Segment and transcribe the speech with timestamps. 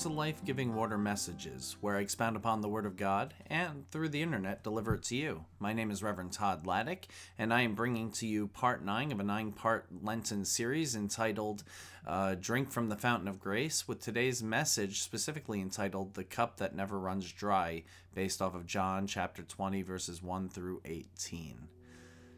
[0.00, 4.08] To Life Giving Water Messages, where I expound upon the Word of God and, through
[4.08, 5.44] the internet, deliver it to you.
[5.58, 7.04] My name is Reverend Todd Laddick,
[7.38, 11.64] and I am bringing to you part nine of a nine part Lenten series entitled
[12.06, 16.74] uh, Drink from the Fountain of Grace, with today's message specifically entitled The Cup That
[16.74, 17.82] Never Runs Dry,
[18.14, 21.58] based off of John chapter 20, verses 1 through 18.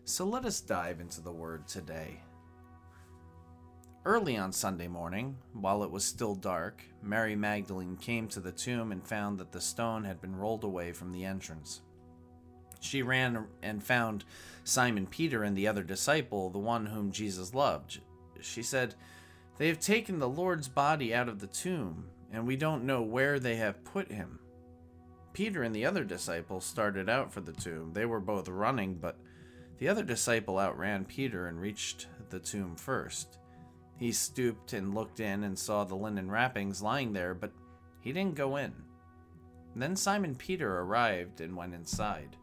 [0.05, 2.23] So let us dive into the Word today.
[4.05, 8.91] Early on Sunday morning, while it was still dark, Mary Magdalene came to the tomb
[8.91, 11.83] and found that the stone had been rolled away from the entrance.
[12.81, 14.25] She ran and found
[14.65, 18.01] Simon Peter and the other disciple, the one whom Jesus loved.
[18.41, 18.97] She said,
[19.59, 23.39] They have taken the Lord's body out of the tomb, and we don't know where
[23.39, 24.41] they have put him.
[25.33, 27.93] Peter and the other disciple started out for the tomb.
[27.93, 29.17] They were both running, but
[29.79, 33.39] the other disciple outran Peter and reached the tomb first.
[33.97, 37.53] He stooped and looked in and saw the linen wrappings lying there, but
[38.01, 38.73] he didn't go in.
[39.75, 42.37] Then Simon Peter arrived and went inside.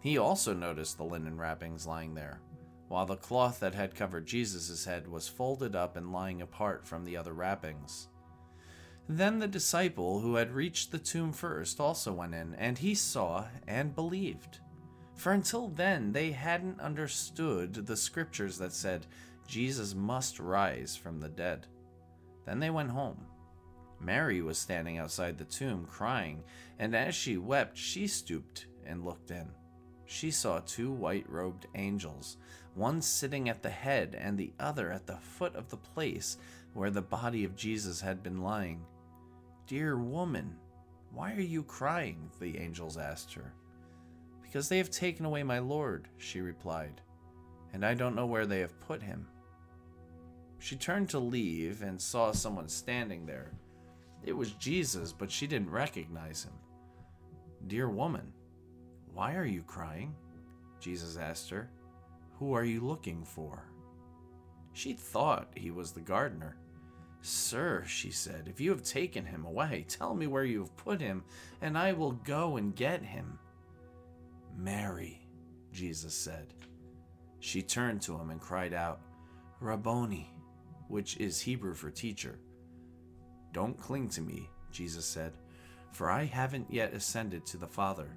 [0.00, 2.40] He also noticed the linen wrappings lying there,
[2.88, 7.04] while the cloth that had covered Jesus' head was folded up and lying apart from
[7.04, 8.08] the other wrappings.
[9.08, 13.46] Then the disciple who had reached the tomb first also went in, and he saw
[13.66, 14.58] and believed.
[15.14, 19.06] For until then they hadn't understood the scriptures that said,
[19.46, 21.66] Jesus must rise from the dead.
[22.44, 23.26] Then they went home.
[24.00, 26.42] Mary was standing outside the tomb crying,
[26.78, 29.48] and as she wept, she stooped and looked in.
[30.04, 32.36] She saw two white robed angels,
[32.74, 36.36] one sitting at the head and the other at the foot of the place
[36.74, 38.84] where the body of Jesus had been lying.
[39.66, 40.54] Dear woman,
[41.10, 42.30] why are you crying?
[42.38, 43.54] the angels asked her.
[44.42, 47.00] Because they have taken away my Lord, she replied,
[47.72, 49.26] and I don't know where they have put him.
[50.66, 53.52] She turned to leave and saw someone standing there.
[54.24, 56.54] It was Jesus, but she didn't recognize him.
[57.68, 58.32] Dear woman,
[59.14, 60.12] why are you crying?
[60.80, 61.70] Jesus asked her.
[62.40, 63.62] Who are you looking for?
[64.72, 66.56] She thought he was the gardener.
[67.20, 71.00] Sir, she said, if you have taken him away, tell me where you have put
[71.00, 71.22] him,
[71.62, 73.38] and I will go and get him.
[74.58, 75.28] Mary,
[75.72, 76.54] Jesus said.
[77.38, 78.98] She turned to him and cried out,
[79.60, 80.32] Rabboni,
[80.88, 82.38] which is Hebrew for teacher.
[83.52, 85.32] Don't cling to me, Jesus said,
[85.92, 88.08] for I haven't yet ascended to the Father.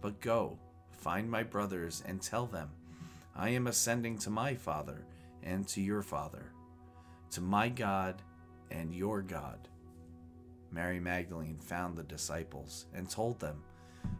[0.00, 0.58] But go,
[0.90, 2.70] find my brothers, and tell them,
[3.36, 5.04] I am ascending to my Father
[5.42, 6.52] and to your Father,
[7.32, 8.22] to my God
[8.70, 9.68] and your God.
[10.70, 13.62] Mary Magdalene found the disciples and told them,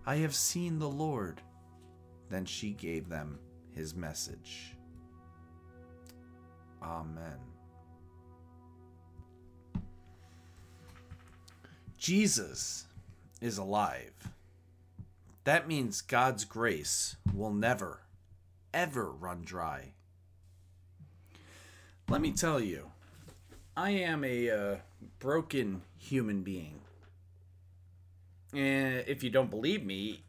[0.07, 1.41] I have seen the Lord.
[2.29, 3.39] Then she gave them
[3.75, 4.75] his message.
[6.83, 7.52] Amen.
[12.03, 12.87] Jesus
[13.41, 14.29] is alive.
[15.45, 18.01] That means God's grace will never,
[18.75, 19.93] ever run dry.
[22.09, 22.91] Let me tell you,
[23.77, 24.77] I am a uh,
[25.21, 26.81] broken human being.
[28.53, 30.25] And if you don't believe me,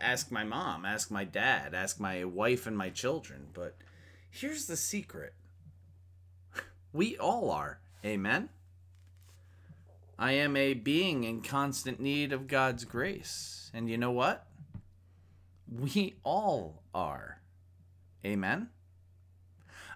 [0.00, 3.48] ask my mom, ask my dad, ask my wife and my children.
[3.54, 3.74] But
[4.30, 5.34] here's the secret
[6.92, 7.80] we all are.
[8.04, 8.50] Amen?
[10.18, 13.70] I am a being in constant need of God's grace.
[13.72, 14.46] And you know what?
[15.70, 17.40] We all are.
[18.24, 18.70] Amen?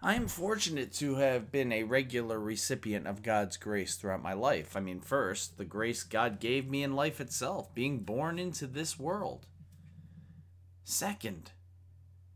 [0.00, 4.77] I am fortunate to have been a regular recipient of God's grace throughout my life.
[4.77, 8.99] I mean, first, the grace God gave me in life itself, being born into this
[8.99, 9.47] world.
[10.84, 11.53] Second,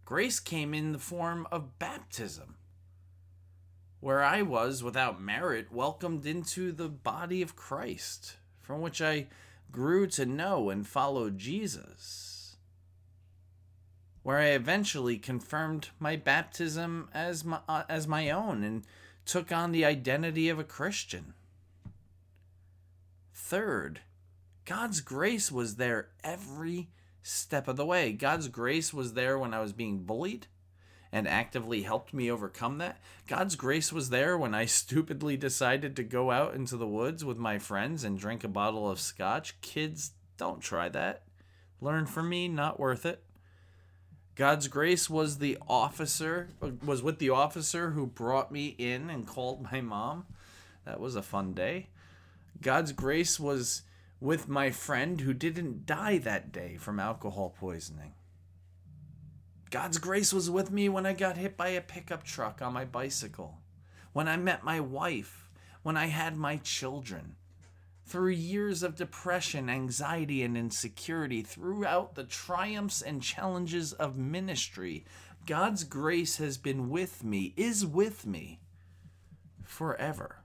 [0.04, 2.56] grace came in the form of baptism
[4.00, 9.28] where I was, without merit, welcomed into the body of Christ, from which I
[9.72, 12.56] grew to know and follow Jesus,
[14.22, 18.84] where I eventually confirmed my baptism as my, uh, as my own and
[19.24, 21.34] took on the identity of a Christian.
[23.32, 24.00] Third,
[24.64, 26.88] God's grace was there every
[27.22, 28.12] step of the way.
[28.12, 30.46] God's grace was there when I was being bullied
[31.12, 32.98] and actively helped me overcome that.
[33.26, 37.38] God's grace was there when I stupidly decided to go out into the woods with
[37.38, 39.60] my friends and drink a bottle of scotch.
[39.60, 41.22] Kids, don't try that.
[41.80, 43.22] Learn from me, not worth it.
[44.34, 46.50] God's grace was the officer
[46.84, 50.26] was with the officer who brought me in and called my mom.
[50.84, 51.88] That was a fun day.
[52.60, 53.82] God's grace was
[54.20, 58.12] with my friend who didn't die that day from alcohol poisoning.
[59.70, 62.84] God's grace was with me when I got hit by a pickup truck on my
[62.84, 63.58] bicycle,
[64.12, 65.50] when I met my wife,
[65.82, 67.36] when I had my children.
[68.06, 75.04] through years of depression, anxiety, and insecurity, throughout the triumphs and challenges of ministry,
[75.44, 78.60] God's grace has been with me, is with me
[79.64, 80.36] forever.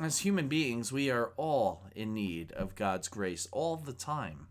[0.00, 4.46] As human beings, we are all in need of God's grace all the time.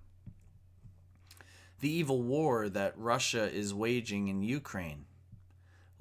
[1.81, 5.05] The evil war that Russia is waging in Ukraine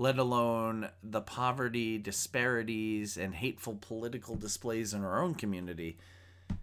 [0.00, 5.98] let alone the poverty, disparities, and hateful political displays in our own community,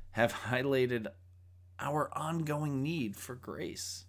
[0.10, 1.06] have highlighted
[1.80, 4.06] our ongoing need for grace.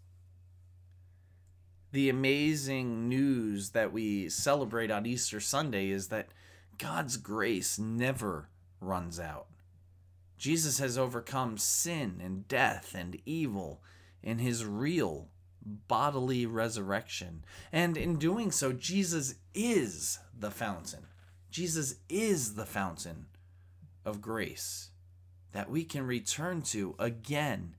[1.93, 6.31] The amazing news that we celebrate on Easter Sunday is that
[6.79, 8.49] God's grace never
[8.81, 9.49] runs out.
[10.39, 13.83] Jesus has overcome sin and death and evil
[14.23, 15.29] in his real
[15.63, 17.45] bodily resurrection.
[17.73, 21.07] And in doing so, Jesus is the fountain.
[21.51, 23.27] Jesus is the fountain
[24.05, 24.91] of grace
[25.53, 27.75] that we can return to again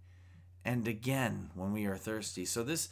[0.65, 2.45] and again when we are thirsty.
[2.45, 2.89] So this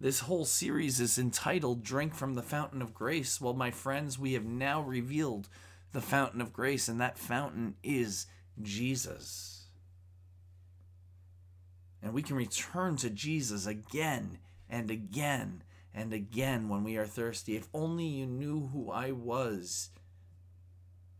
[0.00, 3.40] this whole series is entitled Drink from the Fountain of Grace.
[3.40, 5.48] Well, my friends, we have now revealed
[5.92, 8.26] the fountain of grace and that fountain is
[8.62, 9.57] Jesus.
[12.02, 15.62] And we can return to Jesus again and again
[15.94, 17.56] and again when we are thirsty.
[17.56, 19.90] If only you knew who I was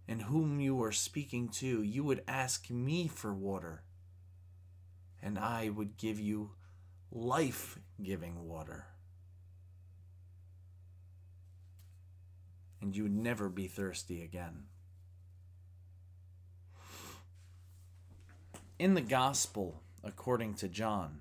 [0.06, 3.82] and whom you were speaking to, you would ask me for water,
[5.22, 6.52] and I would give you
[7.10, 8.86] life giving water.
[12.80, 14.64] And you would never be thirsty again.
[18.78, 21.20] In the gospel, according to John.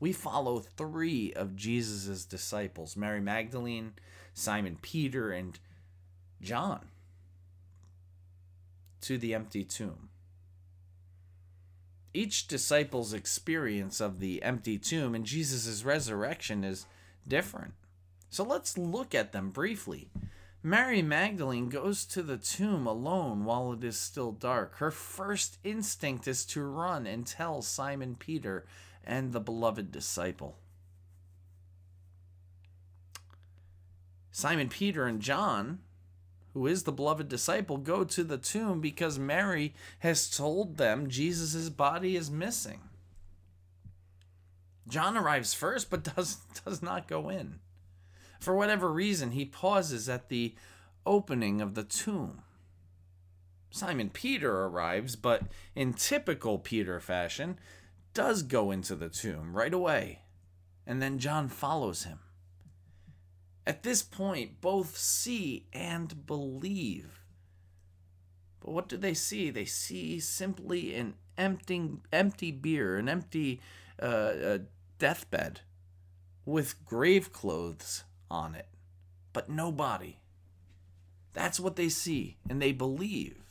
[0.00, 3.94] We follow three of Jesus' disciples Mary Magdalene,
[4.32, 5.58] Simon Peter, and
[6.40, 6.86] John
[9.00, 10.08] to the empty tomb.
[12.14, 16.86] Each disciple's experience of the empty tomb and Jesus' resurrection is
[17.26, 17.74] different.
[18.30, 20.08] So let's look at them briefly.
[20.62, 24.76] Mary Magdalene goes to the tomb alone while it is still dark.
[24.78, 28.66] Her first instinct is to run and tell Simon Peter
[29.04, 30.58] and the beloved disciple.
[34.32, 35.78] Simon Peter and John,
[36.54, 41.68] who is the beloved disciple, go to the tomb because Mary has told them Jesus'
[41.70, 42.80] body is missing.
[44.88, 47.60] John arrives first but does, does not go in.
[48.38, 50.54] For whatever reason, he pauses at the
[51.04, 52.42] opening of the tomb.
[53.70, 55.42] Simon Peter arrives, but
[55.74, 57.58] in typical Peter fashion,
[58.14, 60.20] does go into the tomb right away.
[60.86, 62.20] And then John follows him.
[63.66, 67.20] At this point, both see and believe.
[68.60, 69.50] But what do they see?
[69.50, 73.60] They see simply an empty, empty bier, an empty
[74.00, 74.58] uh, uh,
[74.98, 75.60] deathbed
[76.46, 78.68] with grave clothes on it,
[79.32, 80.16] but nobody.
[81.32, 83.44] That's what they see and they believe.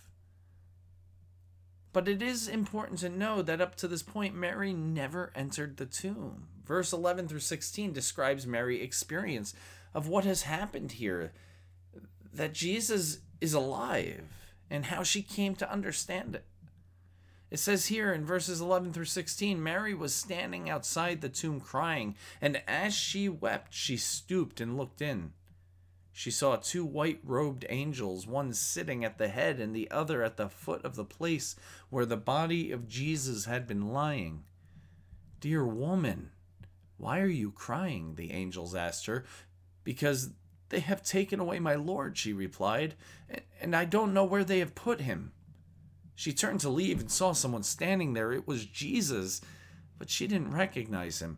[1.94, 5.86] But it is important to know that up to this point, Mary never entered the
[5.86, 6.48] tomb.
[6.64, 9.54] Verse 11 through 16 describes Mary's experience
[9.94, 11.32] of what has happened here
[12.34, 14.26] that Jesus is alive
[14.70, 16.46] and how she came to understand it.
[17.50, 22.16] It says here in verses 11 through 16 Mary was standing outside the tomb crying,
[22.42, 25.32] and as she wept, she stooped and looked in.
[26.12, 30.36] She saw two white robed angels, one sitting at the head and the other at
[30.36, 31.56] the foot of the place
[31.90, 34.44] where the body of Jesus had been lying.
[35.40, 36.32] Dear woman,
[36.98, 38.16] why are you crying?
[38.16, 39.26] the angels asked her.
[39.84, 40.32] Because
[40.70, 42.96] they have taken away my Lord, she replied,
[43.62, 45.32] and I don't know where they have put him.
[46.18, 48.34] She turned to leave and saw someone standing there.
[48.34, 49.40] It was Jesus,
[50.00, 51.38] but she didn't recognize him.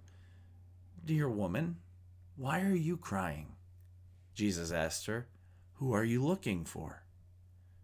[1.03, 1.75] Dear woman,
[2.38, 3.48] why are you crying?
[4.33, 5.27] Jesus asked her.
[5.74, 7.03] Who are you looking for?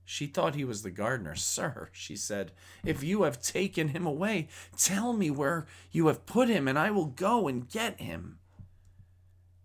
[0.05, 1.35] She thought he was the gardener.
[1.35, 2.53] Sir, she said,
[2.85, 4.47] if you have taken him away,
[4.77, 8.39] tell me where you have put him, and I will go and get him.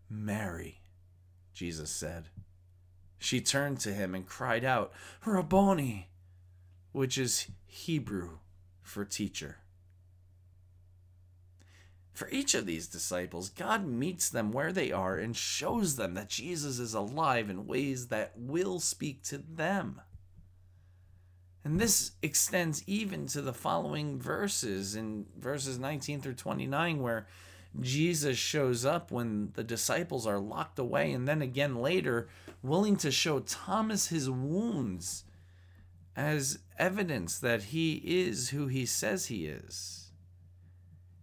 [0.09, 0.81] Mary,
[1.55, 2.31] Jesus said.
[3.19, 4.91] She turned to him and cried out,
[5.25, 6.09] Rabboni,
[6.93, 8.39] which is Hebrew
[8.83, 9.59] for teacher.
[12.13, 16.29] For each of these disciples, God meets them where they are and shows them that
[16.29, 20.03] Jesus is alive in ways that will speak to them.
[21.65, 27.27] And this extends even to the following verses in verses 19 through 29, where
[27.81, 32.29] Jesus shows up when the disciples are locked away, and then again later,
[32.63, 35.25] willing to show Thomas his wounds
[36.17, 40.11] as evidence that he is who he says he is.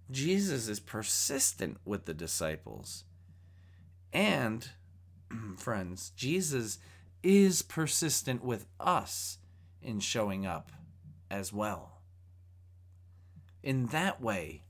[0.09, 3.03] Jesus is persistent with the disciples.
[4.13, 4.69] And,
[5.57, 6.77] friends, Jesus
[7.23, 9.39] is persistent with us
[9.81, 10.71] in showing up
[11.29, 12.01] as well.
[13.63, 14.63] In that way,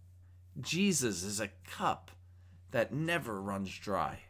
[0.59, 2.11] Jesus is a cup
[2.71, 4.21] that never runs dry.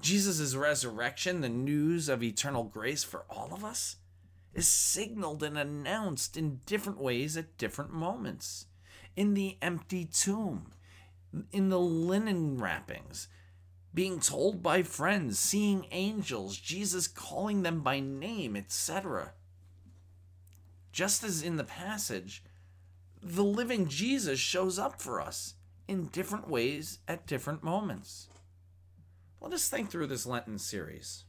[0.00, 3.96] Jesus' resurrection, the news of eternal grace for all of us,
[4.54, 8.66] is signaled and announced in different ways at different moments.
[9.16, 10.72] In the empty tomb,
[11.52, 13.28] in the linen wrappings,
[13.92, 19.32] being told by friends, seeing angels, Jesus calling them by name, etc.
[20.92, 22.42] Just as in the passage,
[23.22, 25.54] the living Jesus shows up for us
[25.86, 28.28] in different ways at different moments.
[29.40, 31.24] Let us think through this Lenten series.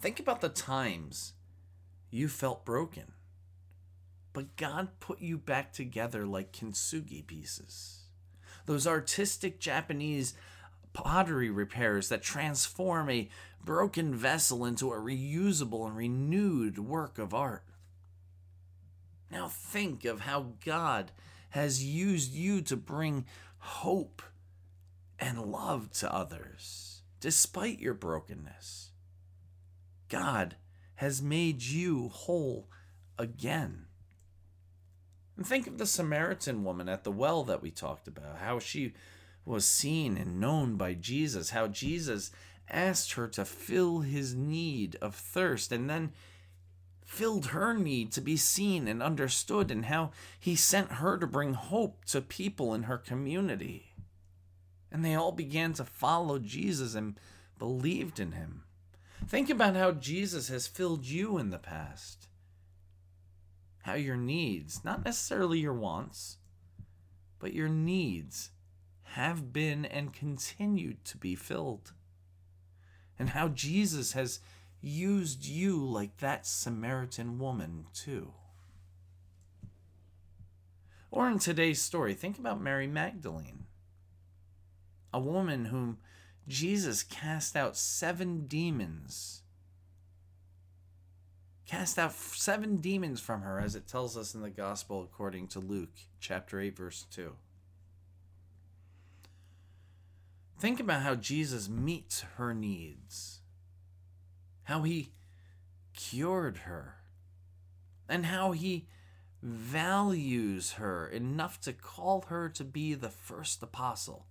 [0.00, 1.32] Think about the times
[2.14, 3.12] you felt broken,
[4.32, 8.04] but God put you back together like kintsugi pieces.
[8.66, 10.34] Those artistic Japanese
[10.92, 13.28] pottery repairs that transform a
[13.64, 17.64] broken vessel into a reusable and renewed work of art.
[19.28, 21.10] Now think of how God
[21.50, 23.26] has used you to bring
[23.58, 24.22] hope
[25.18, 28.90] and love to others, despite your brokenness.
[30.08, 30.54] God
[31.04, 32.66] has made you whole
[33.18, 33.84] again.
[35.36, 38.94] And think of the Samaritan woman at the well that we talked about, how she
[39.44, 42.30] was seen and known by Jesus, how Jesus
[42.70, 46.12] asked her to fill his need of thirst and then
[47.04, 51.52] filled her need to be seen and understood, and how he sent her to bring
[51.52, 53.92] hope to people in her community.
[54.90, 57.20] And they all began to follow Jesus and
[57.58, 58.63] believed in him.
[59.26, 62.28] Think about how Jesus has filled you in the past.
[63.82, 66.38] How your needs, not necessarily your wants,
[67.38, 68.50] but your needs
[69.02, 71.92] have been and continue to be filled.
[73.18, 74.40] And how Jesus has
[74.80, 78.32] used you like that Samaritan woman, too.
[81.10, 83.64] Or in today's story, think about Mary Magdalene,
[85.12, 85.98] a woman whom
[86.46, 89.42] Jesus cast out seven demons.
[91.66, 95.60] Cast out seven demons from her, as it tells us in the Gospel according to
[95.60, 97.32] Luke chapter 8, verse 2.
[100.58, 103.40] Think about how Jesus meets her needs,
[104.64, 105.12] how he
[105.94, 106.96] cured her,
[108.08, 108.86] and how he
[109.42, 114.26] values her enough to call her to be the first apostle,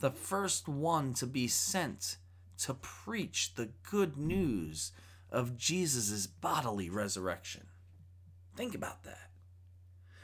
[0.00, 2.16] the first one to be sent
[2.58, 4.92] to preach the good news
[5.30, 7.66] of Jesus' bodily resurrection.
[8.54, 9.30] Think about that.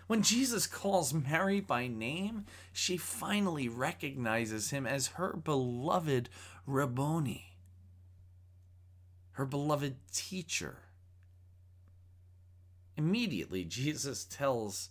[0.07, 6.29] When Jesus calls Mary by name, she finally recognizes him as her beloved
[6.67, 7.57] Rabboni,
[9.33, 10.79] her beloved teacher.
[12.97, 14.91] Immediately, Jesus tells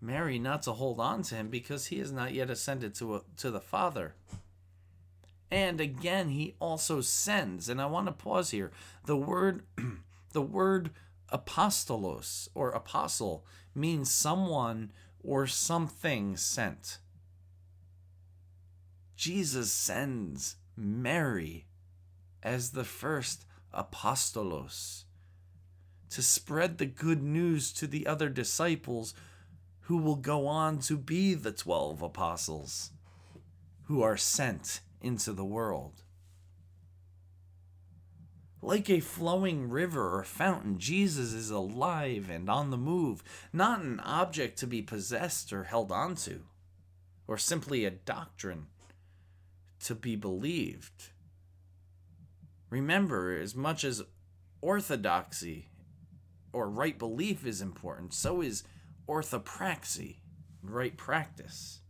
[0.00, 3.22] Mary not to hold on to him because he has not yet ascended to, a,
[3.36, 4.14] to the Father.
[5.50, 8.70] And again, he also sends, and I want to pause here.
[9.04, 9.64] The word,
[10.32, 10.90] the word
[11.32, 14.92] apostolos or apostle means someone
[15.22, 16.98] or something sent.
[19.16, 21.66] Jesus sends Mary
[22.42, 25.04] as the first apostolos
[26.08, 29.14] to spread the good news to the other disciples
[29.82, 32.90] who will go on to be the 12 apostles
[33.84, 36.02] who are sent into the world.
[38.62, 43.22] Like a flowing river or fountain, Jesus is alive and on the move,
[43.52, 46.40] not an object to be possessed or held onto,
[47.26, 48.66] or simply a doctrine
[49.80, 51.08] to be believed.
[52.68, 54.02] Remember, as much as
[54.60, 55.70] orthodoxy
[56.52, 58.62] or right belief is important, so is
[59.10, 60.18] orthopraxy,
[60.62, 61.80] right practice.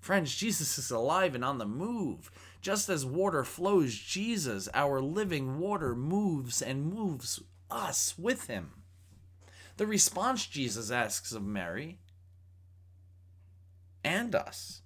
[0.00, 2.30] Friends, Jesus is alive and on the move.
[2.60, 8.70] Just as water flows, Jesus, our living water, moves and moves us with him.
[9.76, 11.98] The response Jesus asks of Mary
[14.02, 14.82] and us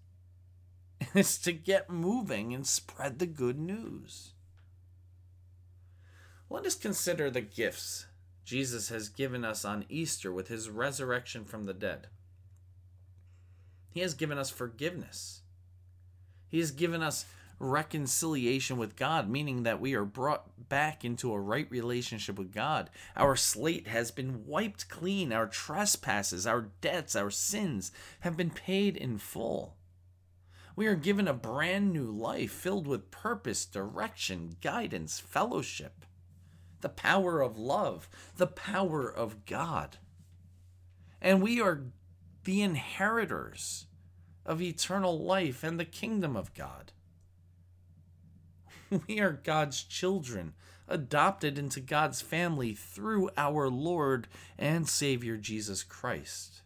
[1.14, 4.32] is to get moving and spread the good news.
[6.50, 8.06] Let us consider the gifts
[8.44, 12.08] Jesus has given us on Easter with his resurrection from the dead.
[13.90, 15.42] He has given us forgiveness.
[16.48, 17.26] He has given us
[17.58, 22.90] reconciliation with God, meaning that we are brought back into a right relationship with God.
[23.16, 25.32] Our slate has been wiped clean.
[25.32, 29.76] Our trespasses, our debts, our sins have been paid in full.
[30.74, 36.04] We are given a brand new life filled with purpose, direction, guidance, fellowship,
[36.82, 39.96] the power of love, the power of God.
[41.20, 41.84] And we are
[42.44, 43.86] the inheritors
[44.44, 46.92] of eternal life and the kingdom of God.
[49.08, 50.52] We are God's children,
[50.86, 56.60] adopted into God's family through our Lord and Savior Jesus Christ.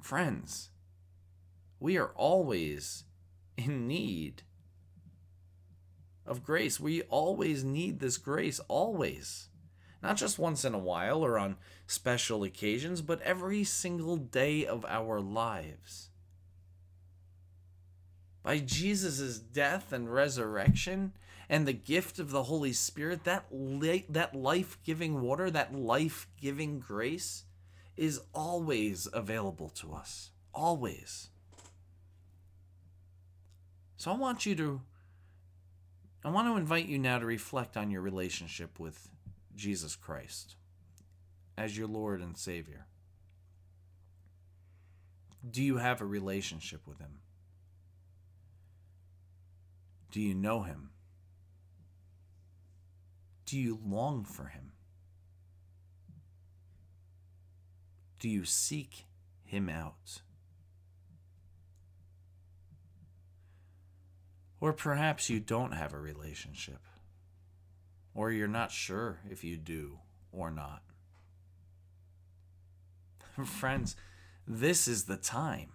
[0.00, 0.70] Friends,
[1.78, 3.04] we are always
[3.58, 4.42] in need
[6.30, 6.80] of grace.
[6.80, 9.48] We always need this grace, always.
[10.02, 11.56] Not just once in a while or on
[11.86, 16.10] special occasions, but every single day of our lives
[18.42, 21.12] by Jesus' death and resurrection
[21.48, 26.28] and the gift of the Holy Spirit, that, li- that life giving water, that life
[26.40, 27.44] giving grace
[27.96, 30.30] is always available to us.
[30.54, 31.28] Always.
[33.96, 34.80] So I want you to,
[36.24, 39.08] I want to invite you now to reflect on your relationship with
[39.56, 40.56] Jesus Christ
[41.56, 42.86] as your Lord and Savior.
[45.48, 47.20] Do you have a relationship with Him?
[50.10, 50.90] Do you know him?
[53.46, 54.72] Do you long for him?
[58.18, 59.06] Do you seek
[59.44, 60.22] him out?
[64.60, 66.80] Or perhaps you don't have a relationship,
[68.14, 69.98] or you're not sure if you do
[70.32, 70.82] or not.
[73.44, 73.96] Friends,
[74.46, 75.70] this is the time.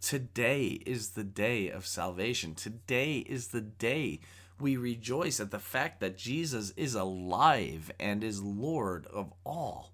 [0.00, 2.54] Today is the day of salvation.
[2.54, 4.20] Today is the day
[4.60, 9.92] we rejoice at the fact that Jesus is alive and is Lord of all.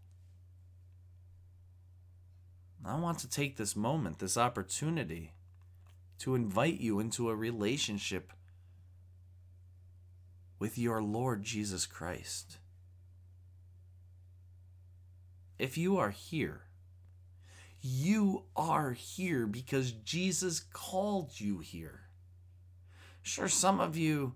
[2.85, 5.33] I want to take this moment, this opportunity,
[6.19, 8.33] to invite you into a relationship
[10.59, 12.59] with your Lord Jesus Christ.
[15.59, 16.65] If you are here
[17.87, 22.01] you are here because Jesus called you here.
[23.21, 24.33] Sure, some of you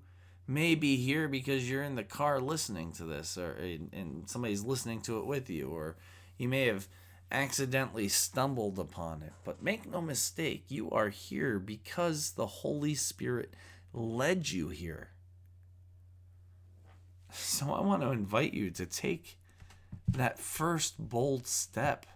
[0.47, 5.01] may be here because you're in the car listening to this, or and somebody's listening
[5.01, 5.97] to it with you, or
[6.37, 6.89] you may have
[7.31, 9.33] accidentally stumbled upon it.
[9.45, 13.55] But make no mistake, you are here because the Holy Spirit
[13.93, 15.11] led you here.
[17.31, 19.37] So I want to invite you to take
[20.09, 22.07] that first bold step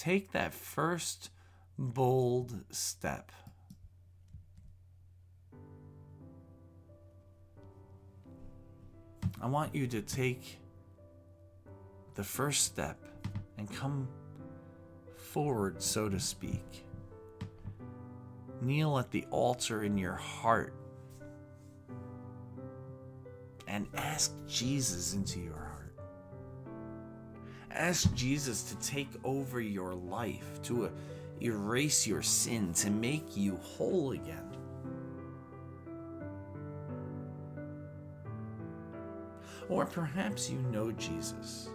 [0.00, 1.30] take that first
[1.78, 3.32] bold step.
[9.42, 10.58] I want you to take
[12.14, 12.98] the first step
[13.60, 14.08] and come
[15.14, 16.86] forward, so to speak.
[18.62, 20.72] Kneel at the altar in your heart
[23.68, 25.94] and ask Jesus into your heart.
[27.70, 30.90] Ask Jesus to take over your life, to uh,
[31.42, 34.56] erase your sin, to make you whole again.
[39.68, 41.68] Or perhaps you know Jesus.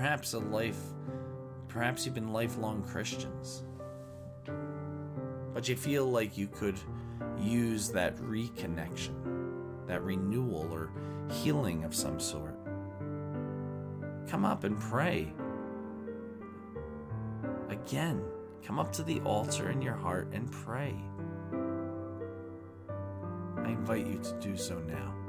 [0.00, 0.80] Perhaps a life,
[1.68, 3.64] perhaps you've been lifelong Christians.
[5.52, 6.80] But you feel like you could
[7.38, 9.12] use that reconnection,
[9.86, 10.90] that renewal or
[11.30, 12.56] healing of some sort.
[14.26, 15.34] Come up and pray.
[17.68, 18.22] Again,
[18.64, 20.94] come up to the altar in your heart and pray.
[23.58, 25.19] I invite you to do so now.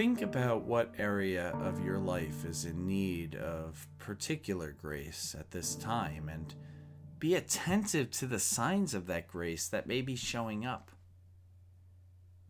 [0.00, 5.74] Think about what area of your life is in need of particular grace at this
[5.74, 6.54] time and
[7.18, 10.90] be attentive to the signs of that grace that may be showing up.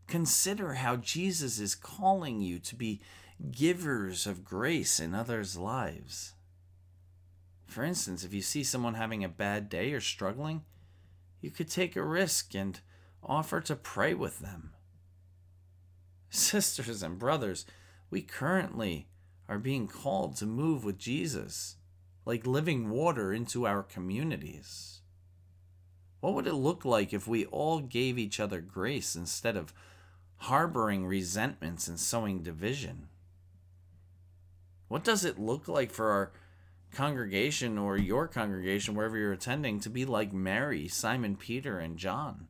[0.06, 3.00] Consider how Jesus is calling you to be
[3.50, 6.34] givers of grace in others' lives.
[7.66, 10.62] For instance, if you see someone having a bad day or struggling,
[11.40, 12.78] you could take a risk and
[13.24, 14.70] offer to pray with them.
[16.32, 17.66] Sisters and brothers,
[18.08, 19.08] we currently
[19.48, 21.76] are being called to move with Jesus,
[22.24, 25.00] like living water into our communities.
[26.20, 29.72] What would it look like if we all gave each other grace instead of
[30.36, 33.08] harboring resentments and sowing division?
[34.86, 36.32] What does it look like for our
[36.92, 42.48] congregation or your congregation, wherever you're attending, to be like Mary, Simon Peter, and John,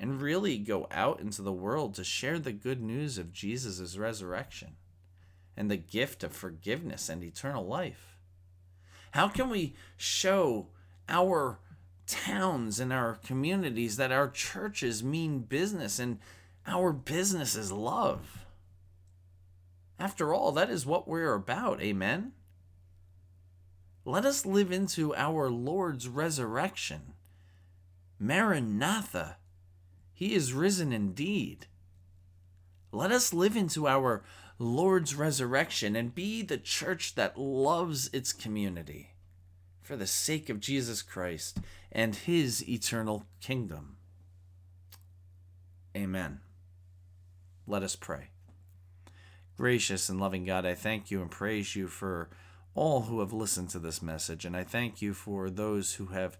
[0.00, 4.70] and really go out into the world to share the good news of Jesus' resurrection
[5.56, 8.16] and the gift of forgiveness and eternal life?
[9.10, 10.68] How can we show
[11.06, 11.58] our
[12.06, 16.18] towns and our communities that our churches mean business and
[16.66, 18.46] our business is love?
[19.98, 21.82] After all, that is what we're about.
[21.82, 22.32] Amen?
[24.06, 27.12] Let us live into our Lord's resurrection.
[28.18, 29.36] Maranatha,
[30.20, 31.64] He is risen indeed.
[32.92, 34.22] Let us live into our
[34.58, 39.14] Lord's resurrection and be the church that loves its community
[39.80, 43.96] for the sake of Jesus Christ and His eternal kingdom.
[45.96, 46.40] Amen.
[47.66, 48.28] Let us pray.
[49.56, 52.28] Gracious and loving God, I thank you and praise you for
[52.74, 56.36] all who have listened to this message, and I thank you for those who have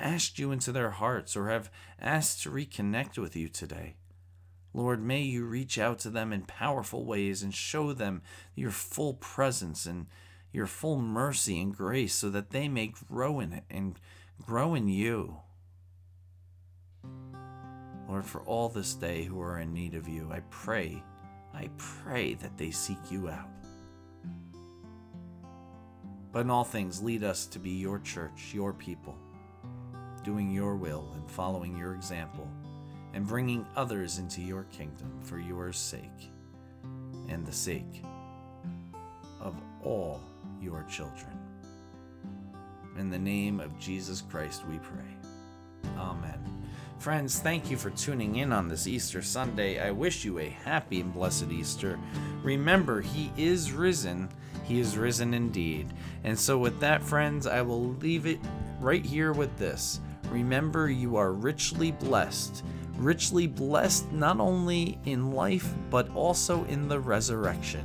[0.00, 3.94] asked you into their hearts or have asked to reconnect with you today.
[4.72, 8.22] Lord, may you reach out to them in powerful ways and show them
[8.54, 10.06] your full presence and
[10.52, 13.98] your full mercy and grace so that they may grow in it and
[14.40, 15.36] grow in you.
[18.08, 21.02] Lord, for all this day who are in need of you, I pray
[21.54, 23.48] I pray that they seek you out.
[26.32, 29.16] But in all things, lead us to be your church, your people,
[30.24, 32.48] doing your will and following your example,
[33.14, 36.30] and bringing others into your kingdom for your sake
[37.28, 38.02] and the sake
[39.40, 40.20] of all
[40.60, 41.38] your children.
[42.98, 45.90] In the name of Jesus Christ, we pray.
[45.96, 46.38] Amen.
[46.98, 49.80] Friends, thank you for tuning in on this Easter Sunday.
[49.80, 51.98] I wish you a happy and blessed Easter.
[52.42, 54.28] Remember, He is risen.
[54.64, 55.94] He is risen indeed.
[56.24, 58.38] And so, with that, friends, I will leave it
[58.80, 59.98] right here with this.
[60.30, 62.64] Remember, you are richly blessed.
[62.96, 67.84] Richly blessed not only in life, but also in the resurrection.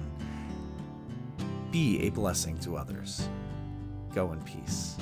[1.72, 3.28] Be a blessing to others.
[4.14, 4.96] Go in peace.